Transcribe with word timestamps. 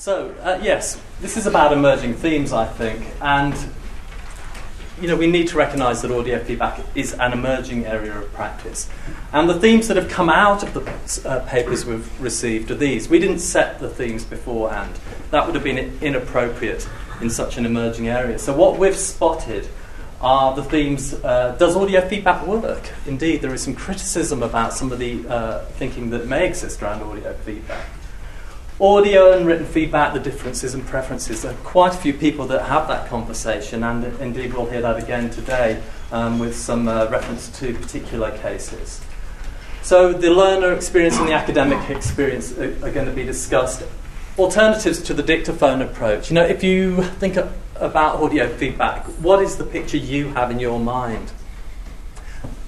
So, 0.00 0.34
uh, 0.40 0.58
yes, 0.62 0.98
this 1.20 1.36
is 1.36 1.46
about 1.46 1.74
emerging 1.74 2.14
themes, 2.14 2.54
I 2.54 2.64
think, 2.64 3.04
and 3.20 3.54
you 4.98 5.08
know, 5.08 5.14
we 5.14 5.26
need 5.26 5.48
to 5.48 5.58
recognise 5.58 6.00
that 6.00 6.10
audio 6.10 6.42
feedback 6.42 6.80
is 6.94 7.12
an 7.12 7.34
emerging 7.34 7.84
area 7.84 8.18
of 8.18 8.32
practice. 8.32 8.88
And 9.30 9.46
the 9.46 9.60
themes 9.60 9.88
that 9.88 9.98
have 9.98 10.08
come 10.08 10.30
out 10.30 10.62
of 10.62 10.72
the 10.72 11.28
uh, 11.28 11.40
papers 11.40 11.84
we've 11.84 12.18
received 12.18 12.70
are 12.70 12.76
these. 12.76 13.10
We 13.10 13.18
didn't 13.18 13.40
set 13.40 13.78
the 13.78 13.90
themes 13.90 14.24
beforehand. 14.24 14.98
That 15.32 15.44
would 15.44 15.54
have 15.54 15.64
been 15.64 15.98
inappropriate 16.00 16.88
in 17.20 17.28
such 17.28 17.58
an 17.58 17.66
emerging 17.66 18.08
area. 18.08 18.38
So, 18.38 18.56
what 18.56 18.78
we've 18.78 18.96
spotted 18.96 19.68
are 20.22 20.56
the 20.56 20.64
themes 20.64 21.12
uh, 21.12 21.56
Does 21.58 21.76
audio 21.76 22.08
feedback 22.08 22.46
work? 22.46 22.90
Indeed, 23.04 23.42
there 23.42 23.52
is 23.52 23.60
some 23.60 23.74
criticism 23.74 24.42
about 24.42 24.72
some 24.72 24.92
of 24.92 24.98
the 24.98 25.28
uh, 25.28 25.66
thinking 25.72 26.08
that 26.08 26.26
may 26.26 26.46
exist 26.46 26.82
around 26.82 27.02
audio 27.02 27.34
feedback 27.34 27.86
audio 28.80 29.36
and 29.36 29.46
written 29.46 29.66
feedback, 29.66 30.14
the 30.14 30.20
differences 30.20 30.72
and 30.72 30.86
preferences. 30.86 31.42
There 31.42 31.52
are 31.52 31.56
quite 31.56 31.94
a 31.94 31.98
few 31.98 32.14
people 32.14 32.46
that 32.46 32.62
have 32.62 32.88
that 32.88 33.08
conversation, 33.08 33.84
and 33.84 34.04
indeed 34.20 34.54
we'll 34.54 34.70
hear 34.70 34.80
that 34.80 35.02
again 35.02 35.28
today 35.30 35.82
um, 36.10 36.38
with 36.38 36.56
some 36.56 36.88
uh, 36.88 37.06
reference 37.10 37.48
to 37.58 37.74
particular 37.74 38.36
cases. 38.38 39.00
So, 39.82 40.12
the 40.12 40.30
learner 40.30 40.72
experience 40.72 41.18
and 41.18 41.28
the 41.28 41.34
academic 41.34 41.90
experience 41.90 42.56
are, 42.56 42.72
are 42.84 42.90
going 42.90 43.06
to 43.06 43.12
be 43.12 43.24
discussed. 43.24 43.82
Alternatives 44.38 45.02
to 45.02 45.14
the 45.14 45.22
dictaphone 45.22 45.82
approach. 45.82 46.30
You 46.30 46.36
know, 46.36 46.44
if 46.44 46.62
you 46.62 47.02
think 47.02 47.36
about 47.76 48.22
audio 48.22 48.48
feedback, 48.48 49.04
what 49.20 49.42
is 49.42 49.56
the 49.56 49.64
picture 49.64 49.96
you 49.98 50.28
have 50.28 50.50
in 50.50 50.58
your 50.58 50.78
mind? 50.78 51.32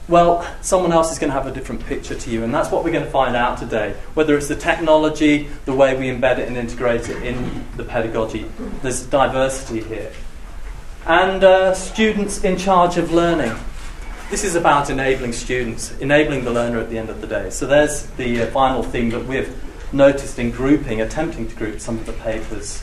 Well, 0.08 0.44
someone 0.62 0.92
else 0.92 1.12
is 1.12 1.18
going 1.18 1.30
to 1.30 1.34
have 1.34 1.46
a 1.46 1.52
different 1.52 1.86
picture 1.86 2.16
to 2.16 2.30
you, 2.30 2.42
and 2.42 2.52
that's 2.52 2.70
what 2.70 2.82
we're 2.82 2.90
going 2.90 3.04
to 3.04 3.10
find 3.10 3.36
out 3.36 3.58
today. 3.58 3.94
Whether 4.14 4.36
it's 4.36 4.48
the 4.48 4.56
technology, 4.56 5.48
the 5.64 5.72
way 5.72 5.96
we 5.96 6.06
embed 6.06 6.38
it 6.38 6.48
and 6.48 6.56
integrate 6.56 7.08
it 7.08 7.22
in 7.22 7.64
the 7.76 7.84
pedagogy, 7.84 8.50
there's 8.82 9.06
diversity 9.06 9.80
here. 9.82 10.12
And 11.06 11.44
uh, 11.44 11.74
students 11.74 12.42
in 12.42 12.56
charge 12.56 12.96
of 12.96 13.12
learning. 13.12 13.56
This 14.28 14.44
is 14.44 14.56
about 14.56 14.90
enabling 14.90 15.34
students, 15.34 15.92
enabling 15.98 16.44
the 16.44 16.50
learner 16.50 16.80
at 16.80 16.90
the 16.90 16.98
end 16.98 17.10
of 17.10 17.20
the 17.20 17.26
day. 17.26 17.50
So 17.50 17.66
there's 17.66 18.06
the 18.12 18.42
uh, 18.42 18.46
final 18.46 18.82
theme 18.82 19.10
that 19.10 19.24
we've 19.26 19.54
noticed 19.92 20.38
in 20.38 20.50
grouping, 20.50 21.00
attempting 21.00 21.48
to 21.48 21.54
group 21.54 21.80
some 21.80 21.98
of 21.98 22.06
the 22.06 22.12
papers 22.14 22.82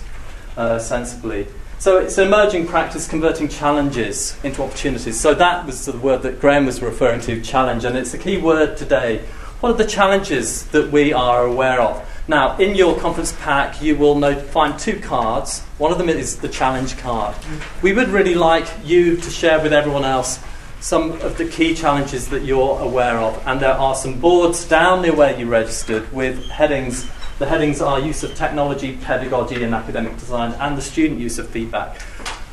uh, 0.56 0.80
sensibly. 0.80 1.48
So 1.80 1.98
it's 1.98 2.18
an 2.18 2.28
emerging 2.28 2.68
practice 2.68 3.08
converting 3.08 3.48
challenges 3.48 4.38
into 4.44 4.62
opportunities. 4.64 5.18
So 5.18 5.34
that 5.36 5.66
was 5.66 5.86
the 5.86 5.98
word 5.98 6.24
that 6.24 6.42
Graham 6.42 6.66
was 6.66 6.82
referring 6.82 7.22
to, 7.22 7.40
challenge, 7.40 7.86
and 7.86 7.98
it's 7.98 8.14
a 8.14 8.18
key 8.18 8.38
word 8.38 8.76
today. 8.76 9.20
What 9.62 9.70
are 9.70 9.78
the 9.78 9.86
challenges 9.86 10.66
that 10.68 10.92
we 10.92 11.14
are 11.14 11.46
aware 11.46 11.80
of? 11.80 12.06
Now, 12.28 12.58
in 12.58 12.76
your 12.76 13.00
conference 13.00 13.32
pack, 13.40 13.82
you 13.82 13.96
will 13.96 14.20
note, 14.20 14.42
find 14.42 14.78
two 14.78 15.00
cards. 15.00 15.62
One 15.78 15.94
of 15.94 15.98
them 15.98 16.10
is 16.10 16.40
the 16.40 16.50
challenge 16.50 16.98
card. 16.98 17.34
We 17.82 17.94
would 17.94 18.10
really 18.10 18.36
like 18.36 18.68
you 18.84 19.16
to 19.16 19.30
share 19.30 19.62
with 19.62 19.72
everyone 19.72 20.04
else 20.04 20.38
some 20.82 21.14
of 21.22 21.38
the 21.38 21.48
key 21.48 21.76
challenges 21.76 22.28
that 22.28 22.44
you're 22.44 22.78
aware 22.82 23.20
of. 23.20 23.42
And 23.48 23.62
there 23.62 23.72
are 23.72 23.96
some 23.96 24.20
boards 24.20 24.68
down 24.68 25.04
near 25.04 25.16
where 25.16 25.40
you 25.40 25.46
registered 25.46 26.12
with 26.12 26.46
headings 26.50 27.10
the 27.40 27.46
headings 27.46 27.82
are 27.82 28.00
use 28.00 28.24
of 28.24 28.36
technology, 28.36 28.98
pedagogy, 28.98 29.64
and 29.64 29.74
academic 29.74 30.18
design, 30.18 30.52
and 30.60 30.78
the 30.78 30.82
student 30.82 31.20
use 31.20 31.40
of 31.40 31.48
feedback. 31.50 31.98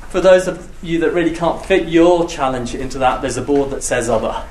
For 0.09 0.21
those 0.21 0.47
of 0.47 0.73
you 0.83 1.01
that 1.01 1.13
really 1.13 1.35
can't 1.35 1.63
fit 1.67 1.89
your 1.89 2.29
challenge 2.29 2.75
into 2.75 2.99
that, 2.99 3.21
there's 3.21 3.37
a 3.37 3.43
board 3.43 3.71
that 3.71 3.83
says 3.83 4.09
other. 4.09 4.47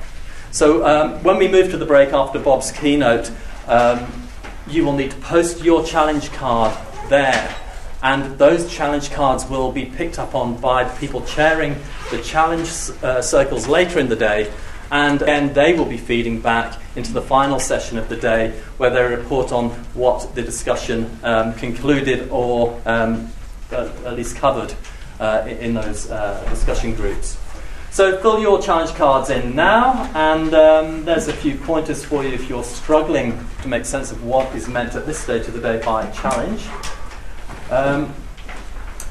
So 0.52 0.86
um, 0.86 1.22
when 1.24 1.38
we 1.38 1.48
move 1.48 1.70
to 1.70 1.78
the 1.78 1.86
break 1.86 2.12
after 2.12 2.38
Bob's 2.38 2.70
keynote, 2.70 3.32
um, 3.66 4.06
you 4.68 4.84
will 4.84 4.92
need 4.92 5.10
to 5.10 5.16
post 5.18 5.64
your 5.64 5.82
challenge 5.84 6.30
card 6.32 6.76
there. 7.08 7.56
And 8.02 8.38
those 8.38 8.70
challenge 8.70 9.10
cards 9.10 9.46
will 9.46 9.72
be 9.72 9.86
picked 9.86 10.18
up 10.18 10.34
on 10.34 10.60
by 10.60 10.84
people 10.98 11.22
chairing 11.22 11.76
the 12.10 12.20
challenge 12.22 12.68
uh, 13.02 13.22
circles 13.22 13.66
later 13.66 13.98
in 13.98 14.08
the 14.08 14.16
day 14.16 14.52
and 14.90 15.20
then 15.20 15.52
they 15.52 15.74
will 15.74 15.84
be 15.84 15.96
feeding 15.96 16.40
back 16.40 16.80
into 16.94 17.12
the 17.12 17.22
final 17.22 17.58
session 17.58 17.98
of 17.98 18.08
the 18.08 18.16
day 18.16 18.50
where 18.78 18.90
they 18.90 19.02
report 19.02 19.52
on 19.52 19.70
what 19.94 20.34
the 20.34 20.42
discussion 20.42 21.18
um, 21.22 21.54
concluded 21.54 22.28
or 22.30 22.80
um, 22.86 23.30
at 23.70 24.14
least 24.14 24.36
covered 24.36 24.72
uh, 25.20 25.46
in 25.46 25.74
those 25.74 26.10
uh, 26.10 26.44
discussion 26.50 26.94
groups. 26.94 27.38
So 27.90 28.18
fill 28.18 28.40
your 28.40 28.60
challenge 28.60 28.90
cards 28.90 29.30
in 29.30 29.56
now, 29.56 30.10
and 30.14 30.52
um, 30.52 31.04
there's 31.06 31.28
a 31.28 31.32
few 31.32 31.56
pointers 31.56 32.04
for 32.04 32.22
you 32.22 32.28
if 32.28 32.46
you're 32.46 32.62
struggling 32.62 33.42
to 33.62 33.68
make 33.68 33.86
sense 33.86 34.12
of 34.12 34.22
what 34.22 34.54
is 34.54 34.68
meant 34.68 34.94
at 34.94 35.06
this 35.06 35.18
stage 35.18 35.46
of 35.48 35.54
the 35.54 35.60
day 35.60 35.82
by 35.82 36.10
challenge. 36.10 36.66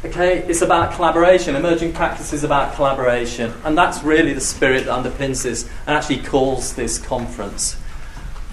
Okay, 0.06 0.38
it's 0.48 0.62
about 0.62 0.94
collaboration. 0.94 1.56
Emerging 1.56 1.92
practice 1.92 2.32
is 2.32 2.44
about 2.44 2.76
collaboration. 2.76 3.52
And 3.64 3.76
that's 3.76 4.04
really 4.04 4.34
the 4.34 4.40
spirit 4.40 4.86
that 4.86 4.92
underpins 5.04 5.42
this 5.42 5.68
and 5.88 5.98
actually 5.98 6.20
calls 6.20 6.76
this 6.76 7.00
conference. 7.00 7.76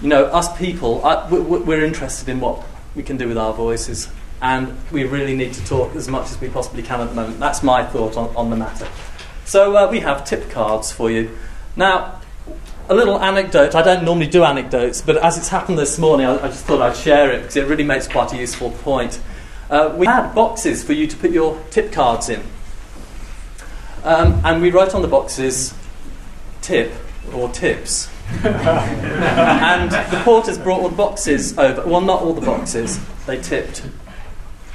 You 0.00 0.08
know, 0.08 0.24
us 0.24 0.56
people, 0.56 1.02
we're 1.30 1.84
interested 1.84 2.30
in 2.30 2.40
what 2.40 2.64
we 2.94 3.02
can 3.02 3.18
do 3.18 3.28
with 3.28 3.36
our 3.36 3.52
voices. 3.52 4.08
And 4.40 4.74
we 4.90 5.04
really 5.04 5.36
need 5.36 5.52
to 5.52 5.64
talk 5.66 5.94
as 5.94 6.08
much 6.08 6.30
as 6.30 6.40
we 6.40 6.48
possibly 6.48 6.82
can 6.82 7.02
at 7.02 7.10
the 7.10 7.14
moment. 7.14 7.38
That's 7.38 7.62
my 7.62 7.84
thought 7.84 8.16
on, 8.16 8.34
on 8.34 8.48
the 8.48 8.56
matter. 8.56 8.88
So 9.44 9.76
uh, 9.76 9.90
we 9.90 10.00
have 10.00 10.24
tip 10.24 10.48
cards 10.48 10.90
for 10.90 11.10
you. 11.10 11.36
Now, 11.76 12.22
a 12.88 12.94
little 12.94 13.20
anecdote. 13.20 13.74
I 13.74 13.82
don't 13.82 14.04
normally 14.04 14.26
do 14.26 14.42
anecdotes, 14.42 15.02
but 15.02 15.19
as 15.19 15.36
it's 15.36 15.48
happened 15.48 15.78
this 15.78 15.98
morning, 15.98 16.24
I, 16.24 16.36
I 16.36 16.48
just 16.48 16.64
thought 16.64 16.80
I'd 16.80 16.96
share 16.96 17.30
it 17.30 17.42
because 17.42 17.56
it 17.56 17.66
really 17.66 17.84
makes 17.84 18.08
quite 18.08 18.32
a 18.32 18.38
useful 18.38 18.70
point. 18.70 19.20
Uh, 19.72 19.94
we 19.97 20.05
had 20.05 20.34
boxes 20.34 20.84
for 20.84 20.93
you 20.93 21.06
to 21.06 21.16
put 21.16 21.31
your 21.31 21.59
tip 21.71 21.91
cards 21.93 22.28
in. 22.28 22.43
Um, 24.05 24.38
and 24.44 24.60
we 24.60 24.71
wrote 24.71 24.94
on 24.94 25.00
the 25.00 25.09
boxes 25.09 25.72
tip 26.60 26.93
or 27.33 27.49
tips. 27.49 28.11
and 28.44 29.91
the 29.91 30.21
porters 30.25 30.59
brought 30.59 30.81
all 30.81 30.91
the 30.91 30.97
boxes 30.97 31.56
over. 31.56 31.87
Well, 31.87 32.03
not 32.03 32.21
all 32.21 32.34
the 32.34 32.44
boxes. 32.44 33.00
They 33.25 33.41
tipped 33.41 33.82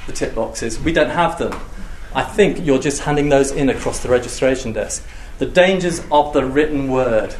the 0.08 0.12
tip 0.12 0.34
boxes. 0.34 0.80
We 0.80 0.92
don't 0.92 1.10
have 1.10 1.38
them. 1.38 1.56
I 2.12 2.24
think 2.24 2.66
you're 2.66 2.80
just 2.80 3.02
handing 3.02 3.28
those 3.28 3.52
in 3.52 3.68
across 3.68 4.00
the 4.00 4.08
registration 4.08 4.72
desk. 4.72 5.06
The 5.38 5.46
dangers 5.46 6.02
of 6.10 6.32
the 6.32 6.44
written 6.44 6.90
word. 6.90 7.36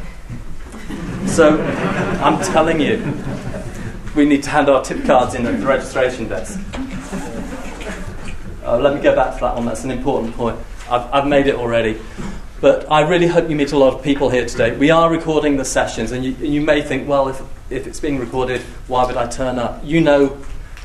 So, 1.26 1.60
I'm 1.60 2.40
telling 2.52 2.80
you, 2.80 3.20
we 4.14 4.26
need 4.26 4.44
to 4.44 4.50
hand 4.50 4.68
our 4.68 4.84
tip 4.84 5.04
cards 5.04 5.34
in 5.34 5.44
at 5.44 5.58
the 5.58 5.66
registration 5.66 6.28
desk. 6.28 6.60
Uh, 8.68 8.76
let 8.76 8.94
me 8.94 9.00
go 9.00 9.16
back 9.16 9.32
to 9.32 9.40
that 9.40 9.54
one, 9.54 9.64
that's 9.64 9.84
an 9.84 9.90
important 9.90 10.34
point. 10.34 10.58
I've, 10.90 11.10
I've 11.10 11.26
made 11.26 11.46
it 11.46 11.54
already. 11.54 11.98
But 12.60 12.92
I 12.92 13.00
really 13.00 13.26
hope 13.26 13.48
you 13.48 13.56
meet 13.56 13.72
a 13.72 13.78
lot 13.78 13.94
of 13.94 14.02
people 14.02 14.28
here 14.28 14.44
today. 14.44 14.76
We 14.76 14.90
are 14.90 15.10
recording 15.10 15.56
the 15.56 15.64
sessions, 15.64 16.12
and 16.12 16.22
you, 16.22 16.32
you 16.32 16.60
may 16.60 16.82
think, 16.82 17.08
well, 17.08 17.28
if, 17.28 17.40
if 17.70 17.86
it's 17.86 17.98
being 17.98 18.18
recorded, 18.18 18.60
why 18.86 19.06
would 19.06 19.16
I 19.16 19.26
turn 19.26 19.58
up? 19.58 19.80
You 19.82 20.02
know 20.02 20.36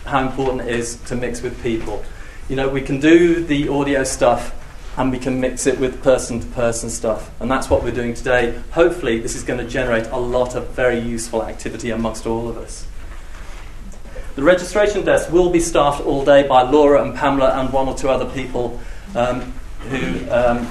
how 0.06 0.26
important 0.26 0.62
it 0.62 0.74
is 0.74 0.96
to 1.08 1.18
mix 1.18 1.42
with 1.42 1.62
people. 1.62 2.06
You 2.48 2.56
know, 2.56 2.70
we 2.70 2.80
can 2.82 3.02
do 3.02 3.44
the 3.44 3.68
audio 3.68 4.06
stuff 4.06 4.56
and 4.96 5.12
we 5.12 5.20
can 5.20 5.42
mix 5.42 5.68
it 5.68 5.78
with 5.78 6.02
person 6.02 6.40
to 6.40 6.48
person 6.48 6.90
stuff. 6.90 7.32
And 7.42 7.52
that's 7.52 7.70
what 7.70 7.84
we're 7.84 7.92
doing 7.92 8.14
today. 8.14 8.62
Hopefully, 8.72 9.20
this 9.20 9.36
is 9.36 9.44
going 9.44 9.60
to 9.60 9.68
generate 9.68 10.08
a 10.08 10.18
lot 10.18 10.56
of 10.56 10.70
very 10.70 11.00
useful 11.00 11.44
activity 11.44 11.90
amongst 11.90 12.26
all 12.26 12.48
of 12.48 12.56
us. 12.56 12.88
The 14.36 14.44
registration 14.44 15.06
desk 15.06 15.32
will 15.32 15.50
be 15.50 15.60
staffed 15.60 16.02
all 16.02 16.26
day 16.26 16.48
by 16.48 16.64
Laura 16.64 17.04
and 17.04 17.16
Pamela 17.16 17.60
and 17.60 17.72
one 17.72 17.88
or 17.88 17.96
two 17.96 18.10
other 18.10 18.26
people 18.34 18.80
um, 19.16 19.42
who 19.90 20.30
um, 20.32 20.68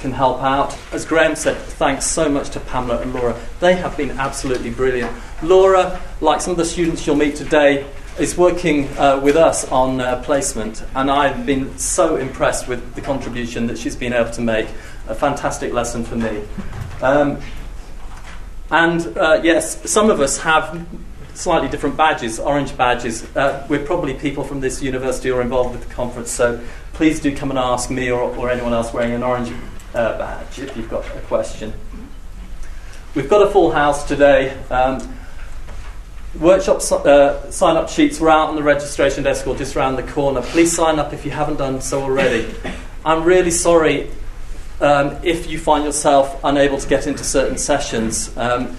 can 0.00 0.12
help 0.12 0.42
out. 0.42 0.76
As 0.92 1.06
Graham 1.06 1.34
said, 1.34 1.56
thanks 1.56 2.04
so 2.04 2.28
much 2.28 2.50
to 2.50 2.60
Pamela 2.60 3.00
and 3.00 3.14
Laura. 3.14 3.40
They 3.60 3.74
have 3.76 3.96
been 3.96 4.10
absolutely 4.10 4.68
brilliant. 4.68 5.16
Laura, 5.42 5.98
like 6.20 6.42
some 6.42 6.50
of 6.50 6.58
the 6.58 6.64
students 6.66 7.06
you'll 7.06 7.16
meet 7.16 7.36
today, 7.36 7.86
is 8.18 8.36
working 8.36 8.86
uh, 8.98 9.18
with 9.18 9.36
us 9.36 9.66
on 9.72 10.00
uh, 10.00 10.22
placement, 10.22 10.84
and 10.94 11.10
I've 11.10 11.44
been 11.46 11.76
so 11.78 12.16
impressed 12.16 12.68
with 12.68 12.94
the 12.94 13.00
contribution 13.00 13.66
that 13.66 13.78
she's 13.78 13.96
been 13.96 14.12
able 14.12 14.30
to 14.32 14.40
make. 14.40 14.68
A 15.08 15.14
fantastic 15.14 15.72
lesson 15.72 16.04
for 16.04 16.16
me. 16.16 16.42
Um, 17.02 17.40
and 18.70 19.16
uh, 19.18 19.40
yes, 19.42 19.90
some 19.90 20.10
of 20.10 20.20
us 20.20 20.38
have 20.38 20.86
slightly 21.34 21.68
different 21.68 21.96
badges, 21.96 22.38
orange 22.38 22.76
badges. 22.76 23.24
Uh, 23.36 23.66
we're 23.68 23.84
probably 23.84 24.14
people 24.14 24.44
from 24.44 24.60
this 24.60 24.82
university 24.82 25.30
or 25.30 25.42
involved 25.42 25.72
with 25.72 25.86
the 25.86 25.94
conference, 25.94 26.30
so 26.30 26.60
please 26.92 27.20
do 27.20 27.36
come 27.36 27.50
and 27.50 27.58
ask 27.58 27.90
me 27.90 28.10
or, 28.10 28.22
or 28.36 28.50
anyone 28.50 28.72
else 28.72 28.92
wearing 28.92 29.12
an 29.12 29.22
orange 29.22 29.52
uh, 29.94 30.18
badge 30.18 30.58
if 30.58 30.76
you've 30.76 30.88
got 30.88 31.04
a 31.16 31.20
question. 31.22 31.72
We've 33.14 33.28
got 33.28 33.46
a 33.46 33.50
full 33.50 33.70
house 33.70 34.06
today. 34.08 34.56
Um, 34.70 35.16
workshop 36.38 36.82
uh, 36.90 37.50
sign 37.50 37.76
up 37.76 37.88
sheets 37.88 38.18
were 38.18 38.30
out 38.30 38.48
on 38.48 38.56
the 38.56 38.62
registration 38.62 39.22
desk 39.22 39.46
or 39.46 39.56
just 39.56 39.76
around 39.76 39.96
the 39.96 40.02
corner. 40.02 40.42
Please 40.42 40.74
sign 40.74 40.98
up 40.98 41.12
if 41.12 41.24
you 41.24 41.30
haven't 41.30 41.56
done 41.56 41.80
so 41.80 42.02
already. 42.02 42.52
I'm 43.04 43.22
really 43.22 43.50
sorry 43.50 44.10
um, 44.80 45.16
if 45.22 45.48
you 45.48 45.58
find 45.58 45.84
yourself 45.84 46.40
unable 46.42 46.78
to 46.78 46.88
get 46.88 47.06
into 47.06 47.22
certain 47.22 47.58
sessions. 47.58 48.36
Um, 48.36 48.76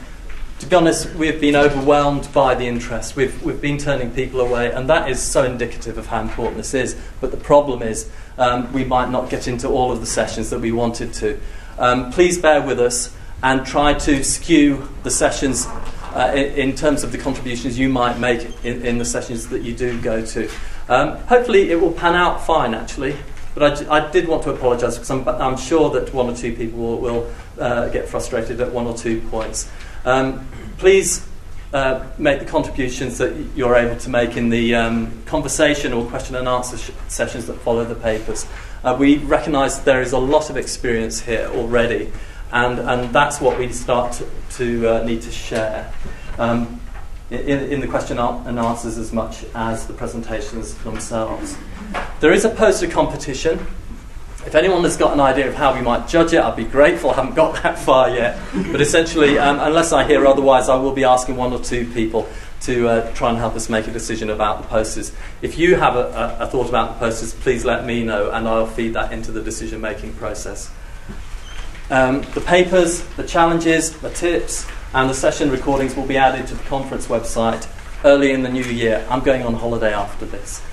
to 0.59 0.65
be 0.67 0.75
honest, 0.75 1.13
we've 1.15 1.41
been 1.41 1.55
overwhelmed 1.55 2.31
by 2.33 2.55
the 2.55 2.65
interest. 2.65 3.15
We've, 3.15 3.43
we've 3.43 3.59
been 3.59 3.77
turning 3.77 4.11
people 4.11 4.39
away, 4.39 4.71
and 4.71 4.89
that 4.89 5.09
is 5.09 5.21
so 5.21 5.43
indicative 5.43 5.97
of 5.97 6.07
how 6.07 6.21
important 6.21 6.57
this 6.57 6.73
is. 6.73 6.95
But 7.19 7.31
the 7.31 7.37
problem 7.37 7.81
is, 7.81 8.09
um, 8.37 8.71
we 8.71 8.85
might 8.85 9.09
not 9.09 9.29
get 9.29 9.47
into 9.47 9.67
all 9.67 9.91
of 9.91 9.99
the 9.99 10.05
sessions 10.05 10.49
that 10.51 10.61
we 10.61 10.71
wanted 10.71 11.13
to. 11.15 11.39
Um, 11.77 12.11
please 12.11 12.37
bear 12.37 12.61
with 12.61 12.79
us 12.79 13.13
and 13.43 13.65
try 13.65 13.93
to 13.93 14.23
skew 14.23 14.87
the 15.03 15.11
sessions 15.11 15.65
uh, 15.67 16.31
in, 16.33 16.69
in, 16.69 16.75
terms 16.75 17.03
of 17.03 17.11
the 17.11 17.17
contributions 17.17 17.77
you 17.77 17.89
might 17.89 18.17
make 18.17 18.47
in, 18.63 18.85
in 18.85 18.97
the 18.97 19.05
sessions 19.05 19.49
that 19.49 19.61
you 19.61 19.75
do 19.75 20.01
go 20.01 20.25
to. 20.25 20.49
Um, 20.87 21.17
hopefully, 21.23 21.69
it 21.69 21.81
will 21.81 21.91
pan 21.91 22.15
out 22.15 22.45
fine, 22.45 22.73
actually. 22.73 23.17
But 23.55 23.89
I, 23.89 23.97
I 23.97 24.11
did 24.11 24.27
want 24.27 24.43
to 24.43 24.51
apologise 24.51 24.95
because 24.95 25.11
I'm, 25.11 25.27
I'm, 25.27 25.57
sure 25.57 25.89
that 25.91 26.13
one 26.13 26.29
or 26.29 26.35
two 26.35 26.53
people 26.55 26.79
will, 26.79 26.99
will 26.99 27.33
uh, 27.59 27.89
get 27.89 28.07
frustrated 28.07 28.61
at 28.61 28.71
one 28.71 28.85
or 28.85 28.95
two 28.95 29.21
points. 29.29 29.69
Um, 30.05 30.47
please 30.77 31.27
uh, 31.73 32.05
make 32.17 32.39
the 32.39 32.45
contributions 32.45 33.17
that 33.17 33.35
you're 33.55 33.75
able 33.75 33.97
to 33.97 34.09
make 34.09 34.37
in 34.37 34.49
the 34.49 34.75
um, 34.75 35.23
conversation 35.25 35.93
or 35.93 36.05
question 36.05 36.35
and 36.35 36.47
answer 36.47 36.77
sh- 36.77 36.91
sessions 37.07 37.47
that 37.47 37.55
follow 37.55 37.83
the 37.83 37.95
papers. 37.95 38.45
Uh, 38.83 38.95
we 38.97 39.17
recognise 39.17 39.81
there 39.83 40.01
is 40.01 40.11
a 40.11 40.17
lot 40.17 40.49
of 40.51 40.57
experience 40.57 41.19
here 41.19 41.49
already, 41.53 42.11
and, 42.51 42.79
and 42.79 43.13
that's 43.13 43.41
what 43.41 43.57
we 43.57 43.71
start 43.71 44.13
to, 44.13 44.27
to 44.51 44.87
uh, 44.87 45.03
need 45.03 45.23
to 45.23 45.31
share. 45.31 45.91
Um, 46.37 46.79
in, 47.31 47.59
in, 47.71 47.81
the 47.81 47.87
question 47.87 48.19
and 48.19 48.59
answers 48.59 48.99
as 48.99 49.11
much 49.11 49.43
as 49.55 49.87
the 49.87 49.93
presentations 49.93 50.75
themselves. 50.75 51.57
There 52.19 52.31
is 52.31 52.45
a 52.45 52.49
poster 52.49 52.87
competition. 52.87 53.65
If 54.45 54.53
anyone 54.53 54.83
has 54.83 54.95
got 54.95 55.13
an 55.13 55.19
idea 55.19 55.47
of 55.47 55.55
how 55.55 55.73
we 55.73 55.81
might 55.81 56.07
judge 56.07 56.33
it, 56.33 56.39
I'd 56.39 56.55
be 56.55 56.65
grateful. 56.65 57.09
I 57.09 57.15
haven't 57.15 57.35
got 57.35 57.61
that 57.63 57.79
far 57.79 58.09
yet. 58.09 58.39
But 58.71 58.81
essentially, 58.81 59.39
um, 59.39 59.59
unless 59.59 59.91
I 59.91 60.05
hear 60.05 60.25
otherwise, 60.27 60.69
I 60.69 60.75
will 60.75 60.93
be 60.93 61.03
asking 61.03 61.35
one 61.35 61.51
or 61.51 61.59
two 61.59 61.89
people 61.91 62.29
to 62.61 62.87
uh, 62.87 63.13
try 63.13 63.29
and 63.29 63.37
help 63.37 63.55
us 63.55 63.69
make 63.69 63.87
a 63.87 63.91
decision 63.91 64.29
about 64.29 64.61
the 64.61 64.67
posters. 64.67 65.11
If 65.41 65.57
you 65.57 65.75
have 65.75 65.95
a, 65.95 66.37
a, 66.39 66.43
a 66.45 66.47
thought 66.47 66.69
about 66.69 66.93
the 66.93 66.99
posters, 67.05 67.33
please 67.33 67.65
let 67.65 67.85
me 67.85 68.03
know 68.03 68.31
and 68.31 68.47
I'll 68.47 68.67
feed 68.67 68.93
that 68.93 69.11
into 69.11 69.31
the 69.31 69.41
decision 69.41 69.81
making 69.81 70.13
process. 70.13 70.71
Um, 71.89 72.21
the 72.33 72.41
papers, 72.41 73.03
the 73.15 73.23
challenges, 73.23 73.95
the 73.99 74.09
tips, 74.09 74.67
and 74.93 75.09
the 75.09 75.13
session 75.13 75.51
recordings 75.51 75.95
will 75.95 76.07
be 76.07 76.17
added 76.17 76.47
to 76.47 76.55
the 76.55 76.63
conference 76.63 77.07
website 77.07 77.67
early 78.03 78.31
in 78.31 78.43
the 78.43 78.49
new 78.49 78.63
year. 78.63 79.05
I'm 79.09 79.21
going 79.21 79.43
on 79.43 79.53
holiday 79.53 79.93
after 79.93 80.25
this. 80.25 80.63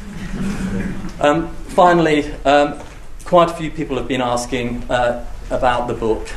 Um, 1.21 1.55
finally, 1.69 2.33
um, 2.45 2.79
quite 3.33 3.51
a 3.51 3.55
few 3.55 3.71
people 3.71 3.97
have 3.97 4.07
been 4.07 4.21
asking 4.21 4.83
uh, 4.91 5.25
about 5.49 5.89
the 5.89 5.95
book. 5.95 6.29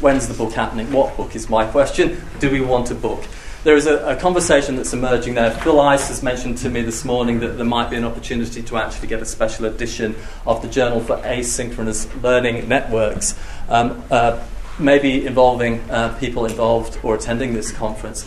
When's 0.00 0.26
the 0.26 0.32
book 0.32 0.54
happening? 0.54 0.90
What 0.90 1.14
book 1.18 1.36
is 1.36 1.50
my 1.50 1.66
question? 1.66 2.18
Do 2.38 2.50
we 2.50 2.62
want 2.62 2.90
a 2.90 2.94
book? 2.94 3.22
There 3.62 3.76
is 3.76 3.84
a, 3.84 3.96
a, 4.06 4.16
conversation 4.16 4.76
that's 4.76 4.94
emerging 4.94 5.34
there. 5.34 5.50
Phil 5.50 5.78
Ice 5.78 6.08
has 6.08 6.22
mentioned 6.22 6.56
to 6.58 6.70
me 6.70 6.80
this 6.80 7.04
morning 7.04 7.40
that 7.40 7.58
there 7.58 7.66
might 7.66 7.90
be 7.90 7.96
an 7.96 8.04
opportunity 8.04 8.62
to 8.62 8.76
actually 8.78 9.08
get 9.08 9.20
a 9.20 9.26
special 9.26 9.66
edition 9.66 10.16
of 10.46 10.62
the 10.62 10.68
Journal 10.68 11.00
for 11.00 11.18
Asynchronous 11.18 12.22
Learning 12.22 12.66
Networks, 12.70 13.38
um, 13.68 14.02
uh, 14.10 14.42
maybe 14.78 15.26
involving 15.26 15.82
uh, 15.90 16.16
people 16.18 16.46
involved 16.46 16.98
or 17.02 17.14
attending 17.14 17.52
this 17.52 17.70
conference. 17.70 18.26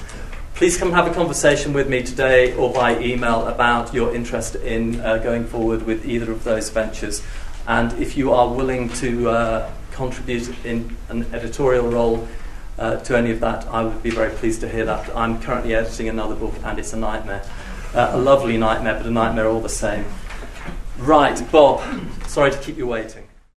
Please 0.57 0.75
come 0.75 0.91
have 0.91 1.05
a 1.05 1.13
conversation 1.13 1.71
with 1.71 1.87
me 1.87 2.01
today 2.01 2.51
or 2.55 2.73
by 2.73 2.99
email 2.99 3.45
about 3.45 3.93
your 3.93 4.15
interest 4.15 4.55
in 4.55 4.99
uh, 5.01 5.17
going 5.17 5.45
forward 5.45 5.83
with 5.85 6.03
either 6.03 6.31
of 6.31 6.43
those 6.43 6.69
ventures. 6.71 7.21
And 7.67 7.93
if 8.01 8.15
you 8.15 8.31
are 8.31 8.47
willing 8.47 8.89
to 8.93 9.29
uh, 9.29 9.71
contribute 9.91 10.53
in 10.65 10.95
an 11.09 11.25
editorial 11.33 11.89
role 11.89 12.27
uh, 12.79 12.97
to 12.97 13.17
any 13.17 13.31
of 13.31 13.41
that, 13.41 13.67
I 13.67 13.83
would 13.83 14.01
be 14.01 14.09
very 14.09 14.31
pleased 14.31 14.61
to 14.61 14.69
hear 14.69 14.85
that. 14.85 15.13
I'm 15.15 15.41
currently 15.41 15.75
editing 15.75 16.07
another 16.07 16.35
book 16.35 16.53
and 16.63 16.79
it's 16.79 16.93
a 16.93 16.97
nightmare. 16.97 17.43
Uh, 17.93 18.11
a 18.13 18.17
lovely 18.17 18.57
nightmare, 18.57 18.95
but 18.95 19.05
a 19.05 19.11
nightmare 19.11 19.47
all 19.47 19.59
the 19.59 19.69
same. 19.69 20.05
Right, 20.97 21.39
Bob, 21.51 21.83
sorry 22.27 22.51
to 22.51 22.57
keep 22.57 22.77
you 22.77 22.87
waiting. 22.87 23.26